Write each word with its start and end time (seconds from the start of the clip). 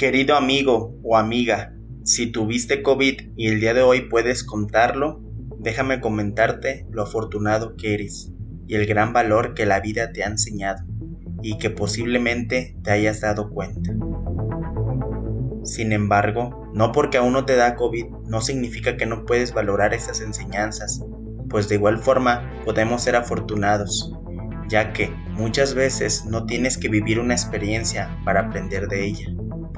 Querido 0.00 0.34
amigo 0.34 0.98
o 1.02 1.18
amiga, 1.18 1.74
si 2.04 2.32
tuviste 2.32 2.82
COVID 2.82 3.32
y 3.36 3.48
el 3.48 3.60
día 3.60 3.74
de 3.74 3.82
hoy 3.82 4.08
puedes 4.08 4.44
contarlo, 4.44 5.20
déjame 5.58 6.00
comentarte 6.00 6.86
lo 6.90 7.02
afortunado 7.02 7.76
que 7.76 7.92
eres 7.92 8.32
y 8.66 8.76
el 8.76 8.86
gran 8.86 9.12
valor 9.12 9.52
que 9.52 9.66
la 9.66 9.78
vida 9.80 10.10
te 10.10 10.24
ha 10.24 10.28
enseñado 10.28 10.82
y 11.42 11.58
que 11.58 11.68
posiblemente 11.68 12.78
te 12.82 12.92
hayas 12.92 13.20
dado 13.20 13.50
cuenta. 13.50 13.92
Sin 15.64 15.92
embargo, 15.92 16.70
no 16.72 16.92
porque 16.92 17.18
aún 17.18 17.34
no 17.34 17.44
te 17.44 17.56
da 17.56 17.76
COVID 17.76 18.06
no 18.26 18.40
significa 18.40 18.96
que 18.96 19.04
no 19.04 19.26
puedes 19.26 19.52
valorar 19.52 19.92
esas 19.92 20.22
enseñanzas, 20.22 21.04
pues 21.50 21.68
de 21.68 21.74
igual 21.74 21.98
forma 21.98 22.50
podemos 22.64 23.02
ser 23.02 23.16
afortunados, 23.16 24.14
ya 24.66 24.94
que 24.94 25.10
muchas 25.34 25.74
veces 25.74 26.24
no 26.24 26.46
tienes 26.46 26.78
que 26.78 26.88
vivir 26.88 27.20
una 27.20 27.34
experiencia 27.34 28.18
para 28.24 28.40
aprender 28.40 28.88
de 28.88 29.04
ella, 29.04 29.26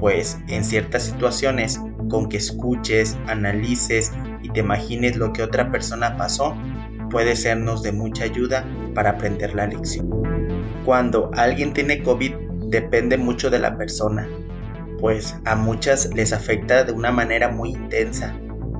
pues 0.03 0.37
en 0.49 0.65
ciertas 0.65 1.03
situaciones, 1.03 1.79
con 2.09 2.27
que 2.27 2.35
escuches, 2.35 3.17
analices 3.27 4.11
y 4.41 4.49
te 4.49 4.59
imagines 4.59 5.15
lo 5.15 5.31
que 5.31 5.43
otra 5.43 5.71
persona 5.71 6.17
pasó, 6.17 6.57
puede 7.09 7.37
sernos 7.37 7.83
de 7.83 7.93
mucha 7.93 8.25
ayuda 8.25 8.65
para 8.93 9.11
aprender 9.11 9.55
la 9.55 9.65
lección. 9.65 10.09
Cuando 10.83 11.31
alguien 11.35 11.71
tiene 11.71 12.03
COVID 12.03 12.33
depende 12.67 13.17
mucho 13.17 13.49
de 13.49 13.59
la 13.59 13.77
persona, 13.77 14.27
pues 14.99 15.37
a 15.45 15.55
muchas 15.55 16.13
les 16.13 16.33
afecta 16.33 16.83
de 16.83 16.91
una 16.91 17.13
manera 17.13 17.47
muy 17.47 17.69
intensa, 17.69 18.35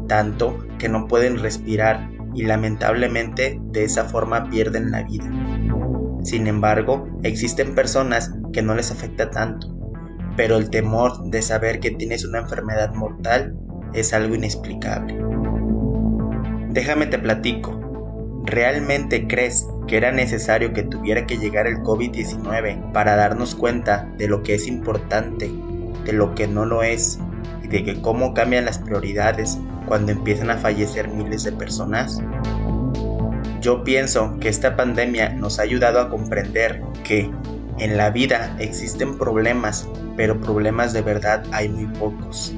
tanto 0.10 0.68
que 0.78 0.90
no 0.90 1.08
pueden 1.08 1.40
respirar 1.40 2.06
y 2.36 2.44
lamentablemente 2.44 3.62
de 3.72 3.86
esa 3.86 4.04
forma 4.04 4.50
pierden 4.50 4.92
la 4.92 5.04
vida. 5.04 5.32
Sin 6.22 6.48
embargo, 6.48 7.08
existen 7.24 7.76
personas 7.76 8.34
que 8.52 8.62
no 8.62 8.76
les 8.76 8.92
afecta 8.92 9.32
tanto, 9.32 9.83
pero 10.36 10.58
el 10.58 10.70
temor 10.70 11.24
de 11.30 11.42
saber 11.42 11.80
que 11.80 11.92
tienes 11.92 12.26
una 12.26 12.40
enfermedad 12.40 12.94
mortal 12.94 13.56
es 13.94 14.14
algo 14.14 14.36
inexplicable. 14.36 15.18
Déjame 16.70 17.06
te 17.06 17.20
platico, 17.20 17.80
¿realmente 18.46 19.28
crees 19.28 19.68
que 19.88 19.98
era 19.98 20.12
necesario 20.12 20.74
que 20.74 20.84
tuviera 20.84 21.26
que 21.26 21.38
llegar 21.38 21.68
el 21.68 21.78
COVID-19 21.78 22.92
para 22.92 23.16
darnos 23.16 23.54
cuenta 23.54 24.12
de 24.18 24.28
lo 24.28 24.42
que 24.42 24.56
es 24.56 24.68
importante 24.68 25.52
de 26.06 26.14
lo 26.14 26.36
que 26.36 26.48
no 26.48 26.66
lo 26.66 26.84
es 26.84 27.20
y 27.64 27.68
de 27.68 27.84
que 27.84 28.02
cómo 28.02 28.34
cambian 28.34 28.66
las 28.66 28.78
prioridades 28.78 29.58
cuando 29.88 30.12
empiezan 30.12 30.50
a 30.50 30.58
fallecer 30.58 31.08
miles 31.08 31.44
de 31.44 31.52
personas? 31.52 32.22
Yo 33.62 33.84
pienso 33.84 34.38
que 34.40 34.50
esta 34.50 34.76
pandemia 34.76 35.30
nos 35.30 35.60
ha 35.60 35.64
ayudado 35.64 36.00
a 36.02 36.10
comprender 36.10 36.82
que 37.04 37.32
en 37.80 37.98
la 37.98 38.12
vida 38.12 38.56
existen 38.60 39.18
problemas, 39.18 39.88
pero 40.16 40.40
problemas 40.40 40.94
de 40.94 41.02
verdad 41.02 41.44
hay 41.52 41.70
muy 41.70 41.88
pocos. 41.98 42.54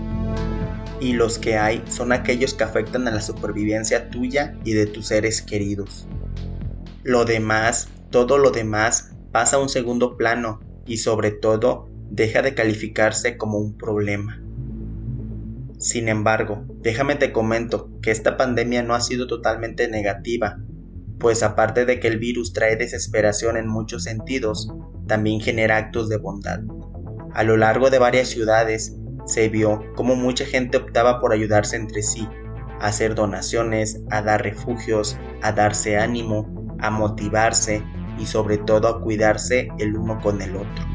Y 0.99 1.13
los 1.13 1.37
que 1.37 1.57
hay 1.57 1.83
son 1.87 2.11
aquellos 2.11 2.53
que 2.53 2.63
afectan 2.63 3.07
a 3.07 3.11
la 3.11 3.21
supervivencia 3.21 4.09
tuya 4.09 4.55
y 4.63 4.73
de 4.73 4.85
tus 4.85 5.07
seres 5.07 5.41
queridos. 5.41 6.07
Lo 7.03 7.25
demás, 7.25 7.89
todo 8.09 8.37
lo 8.37 8.51
demás, 8.51 9.15
pasa 9.31 9.57
a 9.57 9.59
un 9.59 9.69
segundo 9.69 10.17
plano 10.17 10.59
y 10.85 10.97
sobre 10.97 11.31
todo 11.31 11.89
deja 12.09 12.41
de 12.41 12.53
calificarse 12.53 13.37
como 13.37 13.57
un 13.57 13.77
problema. 13.77 14.41
Sin 15.77 16.07
embargo, 16.07 16.65
déjame 16.81 17.15
te 17.15 17.31
comento 17.31 17.89
que 18.01 18.11
esta 18.11 18.37
pandemia 18.37 18.83
no 18.83 18.95
ha 18.95 19.01
sido 19.01 19.27
totalmente 19.27 19.87
negativa, 19.87 20.57
pues 21.19 21.43
aparte 21.43 21.85
de 21.85 21.99
que 21.99 22.07
el 22.07 22.17
virus 22.17 22.53
trae 22.53 22.75
desesperación 22.75 23.57
en 23.57 23.67
muchos 23.67 24.03
sentidos, 24.03 24.71
también 25.07 25.39
genera 25.39 25.77
actos 25.77 26.09
de 26.09 26.17
bondad. 26.17 26.59
A 27.33 27.43
lo 27.43 27.57
largo 27.57 27.89
de 27.89 27.99
varias 27.99 28.29
ciudades 28.29 28.95
se 29.25 29.49
vio 29.49 29.83
cómo 29.95 30.15
mucha 30.15 30.45
gente 30.45 30.77
optaba 30.77 31.19
por 31.19 31.33
ayudarse 31.33 31.75
entre 31.75 32.01
sí, 32.01 32.27
hacer 32.79 33.15
donaciones, 33.15 34.01
a 34.11 34.21
dar 34.21 34.43
refugios, 34.43 35.17
a 35.41 35.51
darse 35.51 35.97
ánimo, 35.97 36.77
a 36.79 36.89
motivarse 36.89 37.83
y 38.19 38.25
sobre 38.25 38.57
todo 38.57 38.87
a 38.87 39.01
cuidarse 39.01 39.69
el 39.79 39.95
uno 39.95 40.19
con 40.21 40.41
el 40.41 40.55
otro. 40.55 40.85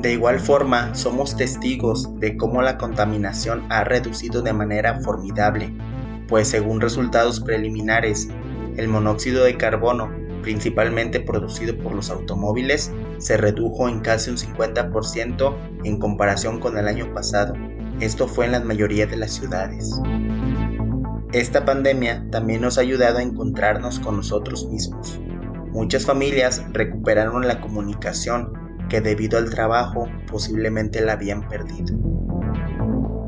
De 0.00 0.12
igual 0.12 0.40
forma, 0.40 0.94
somos 0.94 1.36
testigos 1.36 2.08
de 2.20 2.36
cómo 2.36 2.62
la 2.62 2.78
contaminación 2.78 3.64
ha 3.68 3.84
reducido 3.84 4.40
de 4.40 4.52
manera 4.52 5.00
formidable, 5.00 5.74
pues 6.26 6.48
según 6.48 6.80
resultados 6.80 7.40
preliminares, 7.40 8.28
el 8.76 8.88
monóxido 8.88 9.44
de 9.44 9.56
carbono, 9.56 10.10
principalmente 10.42 11.20
producido 11.20 11.76
por 11.78 11.94
los 11.94 12.10
automóviles, 12.10 12.92
se 13.18 13.36
redujo 13.36 13.88
en 13.88 14.00
casi 14.00 14.30
un 14.30 14.36
50% 14.36 15.56
en 15.84 15.98
comparación 15.98 16.60
con 16.60 16.78
el 16.78 16.88
año 16.88 17.12
pasado. 17.14 17.54
Esto 18.00 18.26
fue 18.26 18.46
en 18.46 18.52
la 18.52 18.60
mayoría 18.60 19.06
de 19.06 19.16
las 19.16 19.32
ciudades. 19.32 20.00
Esta 21.32 21.64
pandemia 21.64 22.26
también 22.30 22.62
nos 22.62 22.78
ha 22.78 22.80
ayudado 22.80 23.18
a 23.18 23.22
encontrarnos 23.22 24.00
con 24.00 24.16
nosotros 24.16 24.66
mismos. 24.68 25.20
Muchas 25.72 26.04
familias 26.04 26.64
recuperaron 26.72 27.46
la 27.46 27.60
comunicación 27.60 28.52
que 28.88 29.00
debido 29.00 29.38
al 29.38 29.50
trabajo 29.50 30.08
posiblemente 30.28 31.00
la 31.00 31.12
habían 31.12 31.48
perdido. 31.48 31.94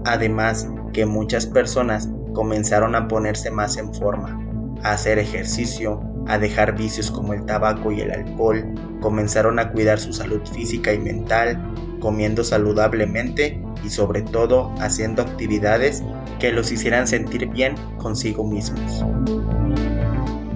Además 0.04 0.68
que 0.92 1.06
muchas 1.06 1.46
personas 1.46 2.08
comenzaron 2.34 2.96
a 2.96 3.06
ponerse 3.06 3.50
más 3.50 3.76
en 3.76 3.94
forma, 3.94 4.38
a 4.82 4.92
hacer 4.92 5.18
ejercicio, 5.18 6.00
a 6.26 6.38
dejar 6.38 6.76
vicios 6.76 7.10
como 7.10 7.34
el 7.34 7.44
tabaco 7.44 7.92
y 7.92 8.00
el 8.00 8.10
alcohol, 8.10 8.64
comenzaron 9.00 9.58
a 9.58 9.70
cuidar 9.72 9.98
su 9.98 10.12
salud 10.12 10.40
física 10.52 10.92
y 10.92 10.98
mental, 10.98 11.60
comiendo 12.00 12.44
saludablemente 12.44 13.62
y 13.84 13.90
sobre 13.90 14.22
todo 14.22 14.72
haciendo 14.80 15.22
actividades 15.22 16.02
que 16.38 16.52
los 16.52 16.72
hicieran 16.72 17.06
sentir 17.06 17.48
bien 17.48 17.74
consigo 17.98 18.44
mismos. 18.44 19.04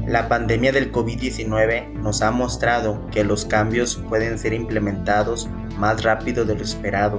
La 0.06 0.28
pandemia 0.28 0.71
del 0.71 0.93
COVID-19 0.93 1.94
nos 1.94 2.22
ha 2.22 2.31
mostrado 2.31 3.04
que 3.10 3.25
los 3.25 3.44
cambios 3.44 3.97
pueden 4.09 4.38
ser 4.38 4.54
implementados 4.54 5.48
más 5.78 6.04
rápido 6.04 6.44
de 6.44 6.54
lo 6.54 6.62
esperado, 6.62 7.19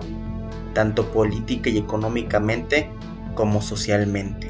tanto 0.74 1.12
política 1.12 1.70
y 1.70 1.78
económicamente 1.78 2.90
como 3.36 3.62
socialmente. 3.62 4.50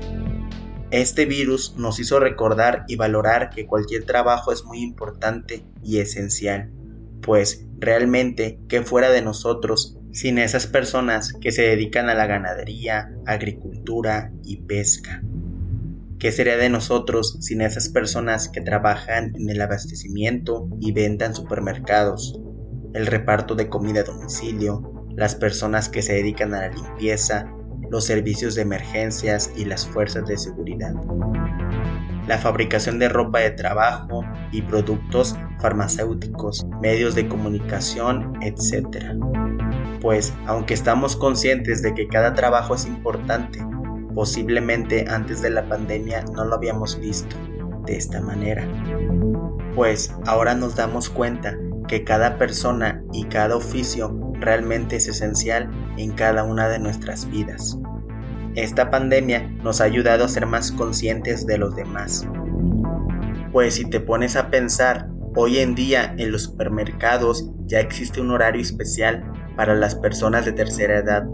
Este 0.92 1.26
virus 1.26 1.76
nos 1.78 2.00
hizo 2.00 2.20
recordar 2.20 2.86
y 2.88 2.96
valorar 2.96 3.50
que 3.50 3.66
cualquier 3.66 4.06
trabajo 4.06 4.54
es 4.54 4.64
muy 4.64 4.82
importante 4.82 5.66
y 5.84 6.00
esencial, 6.00 6.72
pues 7.22 7.66
realmente 7.78 8.60
que 8.70 8.84
fuera 8.84 9.10
de 9.10 9.22
nosotros 9.22 9.98
sin 10.14 10.38
esas 10.38 10.66
personas 10.66 11.34
que 11.34 11.52
se 11.52 11.64
dedican 11.64 12.10
a 12.10 12.16
la 12.16 12.26
ganadería, 12.26 13.12
agricultura 13.26 14.32
y 14.44 14.62
pesca. 14.62 15.22
¿Qué 16.20 16.32
sería 16.32 16.58
de 16.58 16.70
nosotros 16.70 17.38
sin 17.42 17.62
esas 17.62 17.90
personas 17.90 18.48
que 18.50 18.62
trabajan 18.62 19.34
en 19.36 19.50
el 19.50 19.62
abastecimiento 19.62 20.70
y 20.80 20.94
venta 20.94 21.26
en 21.26 21.36
supermercados, 21.36 22.42
el 22.94 23.06
reparto 23.06 23.56
de 23.56 23.70
comida 23.70 24.00
a 24.00 24.04
domicilio, 24.04 25.06
las 25.16 25.36
personas 25.36 25.90
que 25.90 26.02
se 26.02 26.14
dedican 26.14 26.54
a 26.56 26.62
la 26.62 26.70
limpieza, 26.70 27.54
los 27.90 28.06
servicios 28.06 28.56
de 28.56 28.64
emergencias 28.64 29.52
y 29.56 29.66
las 29.66 29.88
fuerzas 29.88 30.28
de 30.28 30.38
seguridad? 30.38 30.94
La 32.28 32.38
fabricación 32.38 33.00
de 33.00 33.10
ropa 33.10 33.40
de 33.40 33.52
trabajo 33.52 34.24
y 34.52 34.62
productos 34.62 35.36
farmacéuticos, 35.60 36.66
medios 36.82 37.16
de 37.16 37.28
comunicación, 37.28 38.34
etc. 38.42 39.14
Pues, 40.02 40.34
aunque 40.46 40.74
estamos 40.74 41.16
conscientes 41.16 41.82
de 41.82 41.94
que 41.94 42.08
cada 42.08 42.34
trabajo 42.34 42.76
es 42.76 42.86
importante, 42.86 43.60
posiblemente 44.14 45.06
antes 45.10 45.42
de 45.42 45.52
la 45.52 45.70
pandemia 45.70 46.24
no 46.34 46.44
lo 46.44 46.56
habíamos 46.56 47.00
visto 47.00 47.36
de 47.86 47.96
esta 47.96 48.22
manera. 48.22 48.68
Pues 49.76 50.14
ahora 50.26 50.56
nos 50.56 50.76
damos 50.76 51.10
cuenta 51.10 51.58
que 51.88 52.04
cada 52.04 52.38
persona 52.38 53.04
y 53.14 53.26
cada 53.26 53.56
oficio 53.56 54.20
realmente 54.40 54.98
es 54.98 55.08
esencial 55.08 55.70
en 55.98 56.12
cada 56.12 56.44
una 56.44 56.70
de 56.70 56.80
nuestras 56.80 57.30
vidas. 57.30 57.78
Esta 58.56 58.90
pandemia 58.90 59.48
nos 59.64 59.82
ha 59.82 59.84
ayudado 59.84 60.26
a 60.26 60.30
ser 60.30 60.46
más 60.46 60.72
conscientes 60.72 61.46
de 61.46 61.58
los 61.58 61.76
demás. 61.76 62.28
Pues 63.52 63.76
si 63.76 63.86
te 63.86 64.00
pones 64.00 64.36
a 64.36 64.50
pensar, 64.50 65.10
hoy 65.36 65.60
en 65.60 65.76
día 65.76 66.16
en 66.18 66.32
los 66.32 66.44
supermercados 66.44 67.52
ya 67.66 67.80
existe 67.80 68.20
un 68.20 68.32
horario 68.32 68.62
especial 68.62 69.32
para 69.56 69.76
las 69.76 69.96
personas 69.96 70.46
de 70.46 70.54
tercera 70.54 70.98
edad. 70.98 71.28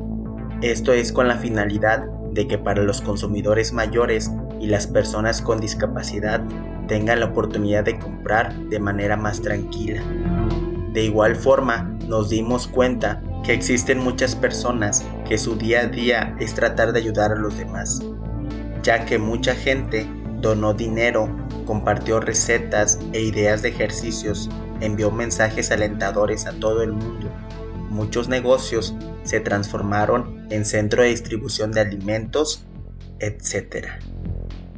Esto 0.62 0.92
es 0.92 1.12
con 1.12 1.28
la 1.28 1.38
finalidad 1.38 2.06
de 2.34 2.48
que 2.48 2.58
para 2.58 2.84
los 2.84 3.02
consumidores 3.02 3.74
mayores 3.74 4.32
y 4.60 4.68
las 4.68 4.88
personas 4.88 5.42
con 5.42 5.60
discapacidad 5.60 6.42
tengan 6.88 7.20
la 7.20 7.28
oportunidad 7.28 7.84
de 7.84 8.00
comprar 8.00 8.54
de 8.70 8.80
manera 8.80 9.16
más 9.16 9.42
tranquila. 9.42 10.02
De 10.92 11.04
igual 11.04 11.36
forma, 11.36 11.98
nos 12.08 12.30
dimos 12.30 12.68
cuenta 12.68 13.22
que 13.44 13.54
existen 13.54 14.00
muchas 14.00 14.36
personas 14.36 15.04
que 15.28 15.38
su 15.38 15.56
día 15.56 15.82
a 15.82 15.88
día 15.88 16.36
es 16.40 16.54
tratar 16.54 16.94
de 16.94 17.00
ayudar 17.00 17.32
a 17.32 17.36
los 17.36 17.58
demás, 17.58 18.02
ya 18.82 19.06
que 19.06 19.18
mucha 19.18 19.56
gente 19.56 20.08
donó 20.40 20.74
dinero, 20.74 21.30
compartió 21.66 22.20
recetas 22.20 23.00
e 23.14 23.22
ideas 23.22 23.62
de 23.62 23.70
ejercicios, 23.70 24.50
envió 24.82 25.12
mensajes 25.12 25.72
alentadores 25.72 26.46
a 26.46 26.54
todo 26.54 26.84
el 26.84 26.94
mundo 26.94 27.30
muchos 27.94 28.28
negocios 28.28 28.96
se 29.24 29.40
transformaron 29.40 30.48
en 30.50 30.66
centro 30.66 31.04
de 31.04 31.10
distribución 31.10 31.72
de 31.72 31.82
alimentos, 31.82 32.66
etc. 33.20 33.88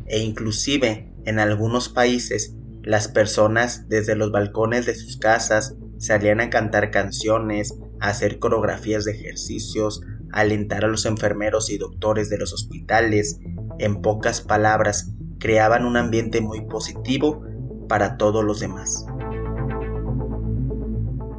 E 0.06 0.20
inclusive 0.20 1.10
en 1.26 1.40
algunos 1.40 1.90
países 1.90 2.54
las 2.84 3.08
personas 3.08 3.90
desde 3.90 4.16
los 4.16 4.32
balcones 4.32 4.86
de 4.86 4.94
sus 4.94 5.18
casas 5.18 5.76
salían 5.98 6.40
a 6.40 6.52
cantar 6.52 6.92
canciones, 6.92 7.74
hacer 8.00 8.40
coreografías 8.40 9.06
de 9.06 9.14
ejercicios, 9.14 10.02
alentar 10.32 10.86
a 10.86 10.88
los 10.88 11.06
enfermeros 11.06 11.70
y 11.70 11.78
doctores 11.78 12.30
de 12.30 12.38
los 12.38 12.54
hospitales, 12.54 13.40
en 13.80 14.02
pocas 14.02 14.42
palabras, 14.42 15.14
creaban 15.40 15.86
un 15.86 15.98
ambiente 15.98 16.42
muy 16.42 16.62
positivo 16.62 17.44
para 17.88 18.18
todos 18.18 18.44
los 18.44 18.60
demás. 18.60 19.06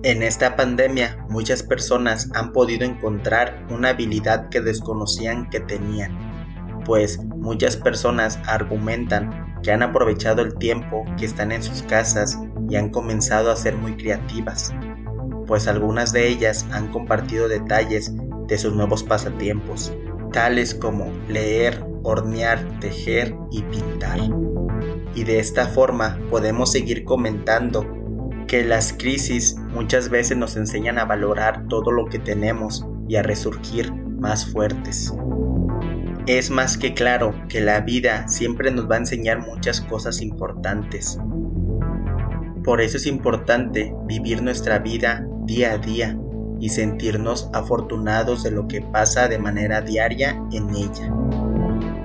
En 0.02 0.22
esta 0.22 0.54
pandemia 0.54 1.26
muchas 1.28 1.62
personas 1.62 2.30
han 2.34 2.52
podido 2.52 2.84
encontrar 2.84 3.66
una 3.70 3.88
habilidad 3.88 4.48
que 4.50 4.60
desconocían 4.60 5.50
que 5.50 5.58
tenían, 5.58 6.16
pues 6.84 7.18
muchas 7.24 7.76
personas 7.76 8.38
argumentan 8.46 9.58
que 9.62 9.72
han 9.72 9.82
aprovechado 9.82 10.42
el 10.42 10.54
tiempo 10.54 11.04
que 11.18 11.26
están 11.26 11.50
en 11.50 11.62
sus 11.62 11.82
casas 11.82 12.38
y 12.70 12.76
han 12.76 12.90
comenzado 12.90 13.50
a 13.50 13.56
ser 13.56 13.76
muy 13.76 13.96
creativas, 13.96 14.72
pues 15.46 15.68
algunas 15.68 16.12
de 16.12 16.28
ellas 16.28 16.66
han 16.72 16.88
compartido 16.92 17.48
detalles 17.48 18.12
de 18.46 18.58
sus 18.58 18.74
nuevos 18.74 19.02
pasatiempos, 19.02 19.92
tales 20.32 20.74
como 20.74 21.12
leer, 21.28 21.84
hornear, 22.02 22.78
tejer 22.80 23.34
y 23.50 23.62
pintar. 23.62 24.18
Y 25.14 25.24
de 25.24 25.38
esta 25.38 25.66
forma 25.66 26.18
podemos 26.30 26.72
seguir 26.72 27.04
comentando 27.04 27.86
que 28.46 28.64
las 28.64 28.92
crisis 28.92 29.56
muchas 29.72 30.08
veces 30.08 30.36
nos 30.36 30.56
enseñan 30.56 30.98
a 30.98 31.04
valorar 31.04 31.66
todo 31.68 31.90
lo 31.90 32.06
que 32.06 32.18
tenemos 32.18 32.86
y 33.08 33.16
a 33.16 33.22
resurgir 33.22 33.92
más 33.92 34.46
fuertes. 34.46 35.12
Es 36.26 36.50
más 36.50 36.76
que 36.76 36.92
claro 36.92 37.34
que 37.48 37.60
la 37.60 37.80
vida 37.80 38.26
siempre 38.28 38.70
nos 38.70 38.90
va 38.90 38.96
a 38.96 38.98
enseñar 38.98 39.46
muchas 39.46 39.80
cosas 39.80 40.20
importantes. 40.20 41.18
Por 42.66 42.80
eso 42.80 42.96
es 42.96 43.06
importante 43.06 43.94
vivir 44.06 44.42
nuestra 44.42 44.80
vida 44.80 45.24
día 45.44 45.74
a 45.74 45.78
día 45.78 46.18
y 46.58 46.70
sentirnos 46.70 47.48
afortunados 47.52 48.42
de 48.42 48.50
lo 48.50 48.66
que 48.66 48.80
pasa 48.80 49.28
de 49.28 49.38
manera 49.38 49.82
diaria 49.82 50.42
en 50.50 50.70
ella. 50.74 51.14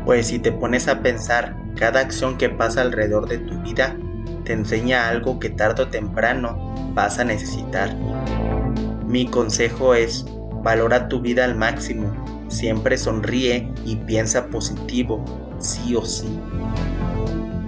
Pues 0.06 0.28
si 0.28 0.38
te 0.38 0.52
pones 0.52 0.88
a 0.88 1.02
pensar, 1.02 1.56
cada 1.76 2.02
acción 2.02 2.38
que 2.38 2.48
pasa 2.50 2.82
alrededor 2.82 3.28
de 3.28 3.40
tu 3.40 3.60
vida 3.64 3.98
te 4.44 4.54
enseña 4.54 5.10
algo 5.10 5.40
que 5.40 5.50
tarde 5.50 5.82
o 5.82 5.88
temprano 5.88 6.76
vas 6.94 7.18
a 7.18 7.24
necesitar. 7.24 7.96
Mi 9.08 9.26
consejo 9.26 9.96
es, 9.96 10.28
valora 10.62 11.08
tu 11.08 11.22
vida 11.22 11.44
al 11.44 11.56
máximo, 11.56 12.14
siempre 12.50 13.00
sonríe 13.00 13.68
y 13.84 13.96
piensa 13.96 14.46
positivo, 14.46 15.26
sí 15.58 15.96
o 15.96 16.06
sí. 16.06 16.40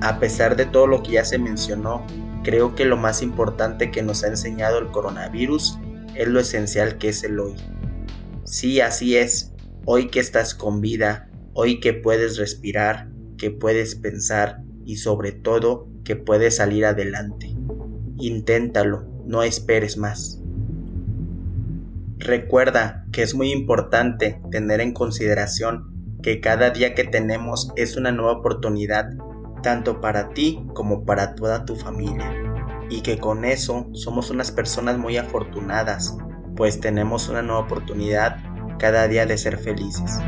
A 0.02 0.20
pesar 0.20 0.56
de 0.56 0.68
todo 0.68 0.86
lo 0.86 1.02
que 1.02 1.14
ya 1.14 1.26
se 1.26 1.40
mencionó, 1.40 2.06
creo 2.44 2.76
que 2.76 2.86
lo 2.86 2.98
más 2.98 3.22
importante 3.22 3.92
que 3.92 4.04
nos 4.04 4.24
ha 4.24 4.28
enseñado 4.28 4.80
el 4.80 4.92
coronavirus 4.92 5.80
es 6.16 6.28
lo 6.28 6.40
esencial 6.40 6.98
que 6.98 7.10
es 7.10 7.24
el 7.24 7.40
hoy. 7.40 7.56
Sí, 8.44 8.82
así 8.82 9.16
es, 9.16 9.54
hoy 9.86 10.08
que 10.08 10.20
estás 10.20 10.54
con 10.54 10.82
vida, 10.82 11.30
hoy 11.54 11.80
que 11.80 11.94
puedes 11.94 12.38
respirar, 12.38 13.10
que 13.38 13.52
puedes 13.52 13.96
pensar 13.96 14.62
y 14.86 14.98
sobre 14.98 15.32
todo 15.32 15.88
que 16.04 16.16
puedes 16.16 16.58
salir 16.58 16.86
adelante. 16.86 17.56
Inténtalo, 18.20 19.08
no 19.26 19.44
esperes 19.44 19.98
más. 19.98 20.40
Recuerda 22.18 23.06
que 23.12 23.22
es 23.22 23.36
muy 23.36 23.52
importante 23.52 24.42
tener 24.52 24.82
en 24.82 24.94
consideración 24.94 26.20
que 26.22 26.40
cada 26.40 26.70
día 26.70 26.96
que 26.96 27.04
tenemos 27.04 27.72
es 27.76 27.98
una 27.98 28.12
nueva 28.12 28.34
oportunidad, 28.34 29.10
tanto 29.64 30.00
para 30.00 30.30
ti 30.30 30.64
como 30.76 31.04
para 31.04 31.34
toda 31.34 31.66
tu 31.66 31.76
familia. 31.76 32.32
Y 32.92 33.02
que 33.02 33.18
con 33.18 33.46
eso 33.46 33.88
somos 33.94 34.30
unas 34.30 34.52
personas 34.52 35.00
muy 35.00 35.18
afortunadas, 35.18 36.16
pues 36.56 36.80
tenemos 36.80 37.30
una 37.30 37.42
nueva 37.42 37.62
oportunidad 37.62 38.38
cada 38.78 39.08
día 39.08 39.26
de 39.26 39.40
ser 39.40 39.58
felices. 39.58 40.20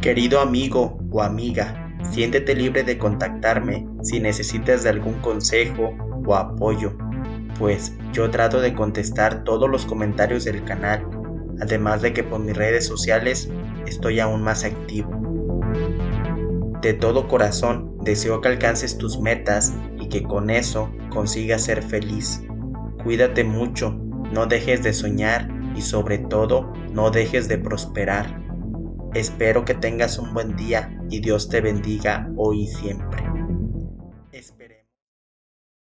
Querido 0.00 0.40
amigo 0.40 0.96
o 1.10 1.22
amiga, 1.22 1.88
Siéntete 2.02 2.54
libre 2.54 2.84
de 2.84 2.96
contactarme 2.96 3.86
si 4.02 4.20
necesitas 4.20 4.82
de 4.82 4.90
algún 4.90 5.14
consejo 5.14 5.90
o 6.24 6.34
apoyo, 6.34 6.96
pues 7.58 7.94
yo 8.12 8.30
trato 8.30 8.60
de 8.60 8.74
contestar 8.74 9.44
todos 9.44 9.68
los 9.68 9.84
comentarios 9.84 10.44
del 10.44 10.64
canal, 10.64 11.06
además 11.60 12.00
de 12.00 12.12
que 12.12 12.22
por 12.22 12.40
mis 12.40 12.56
redes 12.56 12.86
sociales 12.86 13.50
estoy 13.86 14.20
aún 14.20 14.42
más 14.42 14.64
activo. 14.64 15.10
De 16.80 16.94
todo 16.94 17.26
corazón 17.26 17.87
deseo 18.02 18.40
que 18.40 18.48
alcances 18.48 18.98
tus 18.98 19.20
metas 19.20 19.74
y 20.00 20.08
que 20.08 20.22
con 20.22 20.50
eso 20.50 20.90
consigas 21.10 21.64
ser 21.64 21.82
feliz. 21.82 22.42
Cuídate 23.02 23.44
mucho, 23.44 23.90
no 24.32 24.46
dejes 24.46 24.82
de 24.82 24.92
soñar 24.92 25.48
y 25.74 25.82
sobre 25.82 26.18
todo 26.18 26.72
no 26.92 27.10
dejes 27.10 27.48
de 27.48 27.58
prosperar. 27.58 28.40
Espero 29.14 29.64
que 29.64 29.74
tengas 29.74 30.18
un 30.18 30.34
buen 30.34 30.56
día 30.56 30.96
y 31.10 31.20
Dios 31.20 31.48
te 31.48 31.60
bendiga 31.60 32.28
hoy 32.36 32.62
y 32.62 32.66
siempre. 32.68 33.27